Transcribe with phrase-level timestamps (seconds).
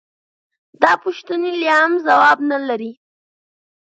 [0.81, 2.91] دا پوښتنې لا هم ځواب نه لري.